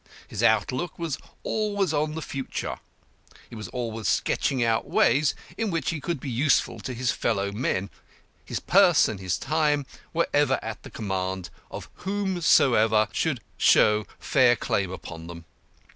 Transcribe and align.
His 0.27 0.41
outlook 0.41 0.97
was 0.97 1.19
always 1.43 1.93
on 1.93 2.15
the 2.15 2.23
future 2.23 2.79
he 3.51 3.55
was 3.55 3.67
always 3.67 4.07
sketching 4.07 4.63
out 4.63 4.89
ways 4.89 5.35
in 5.59 5.69
which 5.69 5.91
he 5.91 6.01
could 6.01 6.19
be 6.19 6.27
useful 6.27 6.79
to 6.79 6.95
his 6.95 7.11
fellow 7.11 7.51
men. 7.51 7.91
His 8.43 8.59
purse 8.59 9.07
and 9.07 9.19
his 9.19 9.37
time 9.37 9.85
were 10.11 10.27
ever 10.33 10.57
at 10.63 10.81
the 10.81 10.89
command 10.89 11.51
of 11.69 11.87
whosoever 11.97 13.09
could 13.13 13.41
show 13.57 14.07
fair 14.17 14.55
claim 14.55 14.89
upon 14.89 15.27
them. 15.27 15.45